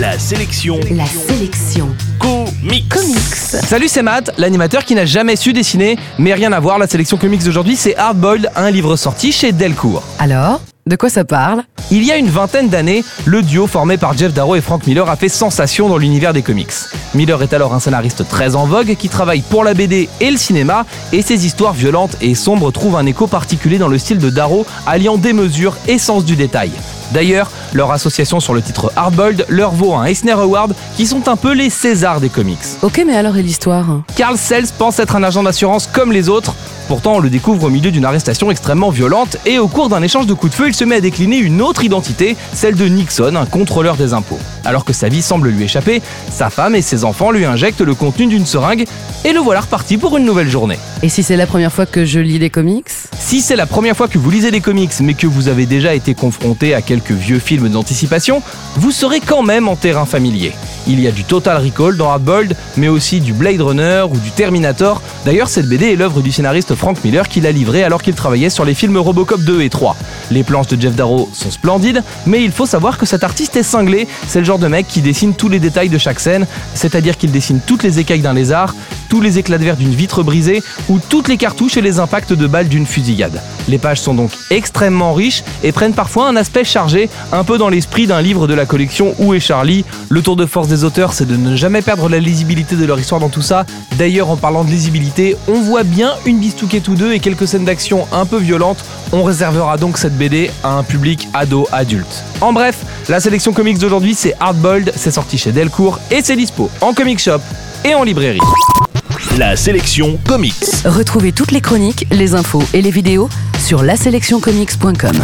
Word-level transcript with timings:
La 0.00 0.18
sélection 0.18 0.80
La 0.92 1.04
sélection 1.04 1.86
comics. 2.18 2.88
comics. 2.88 3.34
Salut, 3.34 3.86
c'est 3.86 4.00
Matt, 4.02 4.30
l'animateur 4.38 4.86
qui 4.86 4.94
n'a 4.94 5.04
jamais 5.04 5.36
su 5.36 5.52
dessiner, 5.52 5.98
mais 6.18 6.32
rien 6.32 6.52
à 6.52 6.58
voir, 6.60 6.78
la 6.78 6.86
sélection 6.86 7.18
comics 7.18 7.44
d'aujourd'hui, 7.44 7.76
c'est 7.76 7.94
Hardboiled, 7.98 8.50
un 8.56 8.70
livre 8.70 8.96
sorti 8.96 9.30
chez 9.30 9.52
Delcourt. 9.52 10.02
Alors, 10.18 10.62
de 10.86 10.96
quoi 10.96 11.10
ça 11.10 11.26
parle? 11.26 11.64
Il 11.92 12.04
y 12.04 12.12
a 12.12 12.16
une 12.16 12.28
vingtaine 12.28 12.68
d'années, 12.68 13.02
le 13.24 13.42
duo 13.42 13.66
formé 13.66 13.96
par 13.96 14.16
Jeff 14.16 14.32
Darrow 14.32 14.54
et 14.54 14.60
Frank 14.60 14.86
Miller 14.86 15.10
a 15.10 15.16
fait 15.16 15.28
sensation 15.28 15.88
dans 15.88 15.98
l'univers 15.98 16.32
des 16.32 16.42
comics. 16.42 16.70
Miller 17.14 17.42
est 17.42 17.52
alors 17.52 17.74
un 17.74 17.80
scénariste 17.80 18.28
très 18.28 18.54
en 18.54 18.64
vogue 18.64 18.94
qui 18.94 19.08
travaille 19.08 19.40
pour 19.40 19.64
la 19.64 19.74
BD 19.74 20.08
et 20.20 20.30
le 20.30 20.36
cinéma, 20.36 20.86
et 21.12 21.20
ses 21.20 21.46
histoires 21.46 21.72
violentes 21.72 22.16
et 22.20 22.36
sombres 22.36 22.70
trouvent 22.70 22.94
un 22.94 23.06
écho 23.06 23.26
particulier 23.26 23.78
dans 23.78 23.88
le 23.88 23.98
style 23.98 24.18
de 24.18 24.30
Darrow, 24.30 24.66
alliant 24.86 25.16
démesure 25.16 25.76
et 25.88 25.98
sens 25.98 26.24
du 26.24 26.36
détail. 26.36 26.70
D'ailleurs, 27.12 27.50
leur 27.72 27.90
association 27.90 28.38
sur 28.38 28.54
le 28.54 28.62
titre 28.62 28.92
Hardboiled 28.94 29.44
leur 29.48 29.72
vaut 29.72 29.94
un 29.94 30.04
Eisner 30.04 30.30
Award 30.30 30.74
qui 30.96 31.08
sont 31.08 31.28
un 31.28 31.34
peu 31.34 31.52
les 31.52 31.70
Césars 31.70 32.20
des 32.20 32.28
comics. 32.28 32.58
Ok, 32.82 33.02
mais 33.04 33.16
alors 33.16 33.36
et 33.36 33.42
l'histoire? 33.42 33.86
Carl 34.14 34.38
Sells 34.38 34.68
pense 34.78 35.00
être 35.00 35.16
un 35.16 35.24
agent 35.24 35.42
d'assurance 35.42 35.88
comme 35.88 36.12
les 36.12 36.28
autres. 36.28 36.54
Pourtant, 36.90 37.14
on 37.14 37.20
le 37.20 37.30
découvre 37.30 37.68
au 37.68 37.70
milieu 37.70 37.92
d'une 37.92 38.04
arrestation 38.04 38.50
extrêmement 38.50 38.90
violente 38.90 39.36
et 39.46 39.60
au 39.60 39.68
cours 39.68 39.88
d'un 39.88 40.02
échange 40.02 40.26
de 40.26 40.34
coups 40.34 40.50
de 40.50 40.56
feu, 40.56 40.66
il 40.66 40.74
se 40.74 40.82
met 40.82 40.96
à 40.96 41.00
décliner 41.00 41.38
une 41.38 41.62
autre 41.62 41.84
identité, 41.84 42.36
celle 42.52 42.74
de 42.74 42.84
Nixon, 42.86 43.36
un 43.36 43.46
contrôleur 43.46 43.94
des 43.94 44.12
impôts. 44.12 44.40
Alors 44.64 44.84
que 44.84 44.92
sa 44.92 45.08
vie 45.08 45.22
semble 45.22 45.50
lui 45.50 45.62
échapper, 45.62 46.02
sa 46.32 46.50
femme 46.50 46.74
et 46.74 46.82
ses 46.82 47.04
enfants 47.04 47.30
lui 47.30 47.44
injectent 47.44 47.82
le 47.82 47.94
contenu 47.94 48.26
d'une 48.26 48.44
seringue 48.44 48.86
et 49.24 49.32
le 49.32 49.38
voilà 49.38 49.60
reparti 49.60 49.98
pour 49.98 50.16
une 50.16 50.24
nouvelle 50.24 50.48
journée. 50.50 50.80
Et 51.04 51.08
si 51.08 51.22
c'est 51.22 51.36
la 51.36 51.46
première 51.46 51.72
fois 51.72 51.86
que 51.86 52.04
je 52.04 52.18
lis 52.18 52.40
des 52.40 52.50
comics? 52.50 52.88
Si 53.30 53.40
c'est 53.40 53.54
la 53.54 53.66
première 53.66 53.96
fois 53.96 54.08
que 54.08 54.18
vous 54.18 54.28
lisez 54.28 54.50
des 54.50 54.60
comics 54.60 54.90
mais 55.00 55.14
que 55.14 55.28
vous 55.28 55.46
avez 55.46 55.64
déjà 55.64 55.94
été 55.94 56.16
confronté 56.16 56.74
à 56.74 56.82
quelques 56.82 57.12
vieux 57.12 57.38
films 57.38 57.68
d'anticipation, 57.68 58.42
vous 58.74 58.90
serez 58.90 59.20
quand 59.20 59.44
même 59.44 59.68
en 59.68 59.76
terrain 59.76 60.04
familier. 60.04 60.52
Il 60.88 60.98
y 60.98 61.06
a 61.06 61.12
du 61.12 61.22
Total 61.22 61.62
Recall 61.62 61.96
dans 61.96 62.10
Hardboiled, 62.10 62.56
mais 62.76 62.88
aussi 62.88 63.20
du 63.20 63.32
Blade 63.32 63.60
Runner 63.60 64.02
ou 64.10 64.18
du 64.18 64.32
Terminator. 64.32 65.00
D'ailleurs, 65.24 65.48
cette 65.48 65.68
BD 65.68 65.92
est 65.92 65.94
l'œuvre 65.94 66.22
du 66.22 66.32
scénariste 66.32 66.74
Frank 66.74 67.04
Miller 67.04 67.28
qui 67.28 67.40
l'a 67.40 67.52
livrée 67.52 67.84
alors 67.84 68.02
qu'il 68.02 68.14
travaillait 68.14 68.50
sur 68.50 68.64
les 68.64 68.74
films 68.74 68.96
Robocop 68.96 69.40
2 69.42 69.62
et 69.62 69.70
3. 69.70 69.96
Les 70.32 70.42
planches 70.42 70.66
de 70.66 70.80
Jeff 70.80 70.96
Darrow 70.96 71.30
sont 71.32 71.52
splendides, 71.52 72.02
mais 72.26 72.42
il 72.42 72.50
faut 72.50 72.66
savoir 72.66 72.98
que 72.98 73.06
cet 73.06 73.22
artiste 73.22 73.54
est 73.54 73.62
cinglé. 73.62 74.08
C'est 74.26 74.40
le 74.40 74.44
genre 74.44 74.58
de 74.58 74.66
mec 74.66 74.88
qui 74.88 75.02
dessine 75.02 75.34
tous 75.34 75.48
les 75.48 75.60
détails 75.60 75.88
de 75.88 75.98
chaque 75.98 76.18
scène, 76.18 76.48
c'est-à-dire 76.74 77.16
qu'il 77.16 77.30
dessine 77.30 77.60
toutes 77.64 77.84
les 77.84 78.00
écailles 78.00 78.22
d'un 78.22 78.34
lézard, 78.34 78.74
tous 79.10 79.20
les 79.20 79.38
éclats 79.38 79.58
de 79.58 79.64
verre 79.64 79.76
d'une 79.76 79.94
vitre 79.94 80.22
brisée 80.22 80.62
ou 80.88 80.98
toutes 80.98 81.28
les 81.28 81.36
cartouches 81.36 81.76
et 81.76 81.82
les 81.82 81.98
impacts 81.98 82.32
de 82.32 82.46
balles 82.46 82.68
d'une 82.68 82.86
fusillade. 82.86 83.42
Les 83.68 83.76
pages 83.76 84.00
sont 84.00 84.14
donc 84.14 84.30
extrêmement 84.50 85.12
riches 85.12 85.42
et 85.62 85.72
prennent 85.72 85.92
parfois 85.92 86.28
un 86.28 86.36
aspect 86.36 86.64
chargé, 86.64 87.10
un 87.32 87.44
peu 87.44 87.58
dans 87.58 87.68
l'esprit 87.68 88.06
d'un 88.06 88.22
livre 88.22 88.46
de 88.46 88.54
la 88.54 88.66
collection 88.66 89.14
Où 89.18 89.34
est 89.34 89.40
Charlie? 89.40 89.84
Le 90.08 90.22
tour 90.22 90.36
de 90.36 90.46
force 90.46 90.68
des 90.68 90.84
auteurs, 90.84 91.12
c'est 91.12 91.26
de 91.26 91.36
ne 91.36 91.56
jamais 91.56 91.82
perdre 91.82 92.08
la 92.08 92.20
lisibilité 92.20 92.76
de 92.76 92.84
leur 92.86 92.98
histoire 92.98 93.20
dans 93.20 93.28
tout 93.28 93.42
ça. 93.42 93.66
D'ailleurs, 93.98 94.30
en 94.30 94.36
parlant 94.36 94.64
de 94.64 94.70
lisibilité, 94.70 95.36
on 95.48 95.60
voit 95.60 95.82
bien 95.82 96.12
une 96.24 96.38
bistouquette 96.38 96.86
ou 96.88 96.94
deux 96.94 97.12
et 97.12 97.18
quelques 97.18 97.48
scènes 97.48 97.64
d'action 97.64 98.06
un 98.12 98.26
peu 98.26 98.38
violentes. 98.38 98.84
On 99.12 99.24
réservera 99.24 99.76
donc 99.76 99.98
cette 99.98 100.16
BD 100.16 100.52
à 100.62 100.78
un 100.78 100.84
public 100.84 101.28
ado-adulte. 101.34 102.24
En 102.40 102.52
bref, 102.52 102.84
la 103.08 103.18
sélection 103.18 103.52
comics 103.52 103.78
d'aujourd'hui, 103.78 104.14
c'est 104.14 104.34
Hardboiled, 104.38 104.92
c'est 104.94 105.10
sorti 105.10 105.36
chez 105.36 105.50
Delcourt 105.50 105.98
et 106.12 106.20
c'est 106.22 106.36
dispo 106.36 106.70
en 106.80 106.94
comic 106.94 107.18
shop 107.18 107.40
et 107.84 107.94
en 107.94 108.04
librairie. 108.04 108.40
La 109.38 109.56
sélection 109.56 110.18
comics. 110.26 110.84
Retrouvez 110.84 111.32
toutes 111.32 111.52
les 111.52 111.60
chroniques, 111.60 112.06
les 112.10 112.34
infos 112.34 112.62
et 112.74 112.82
les 112.82 112.90
vidéos 112.90 113.28
sur 113.58 113.82
laselectioncomics.com. 113.82 115.16